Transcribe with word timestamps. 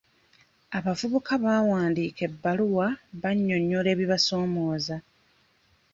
Abavubuka 0.77 1.33
baawandiika 1.43 2.21
ebbaluwa 2.29 2.87
bannyonnyola 3.21 3.87
ebibasomooza. 3.95 4.95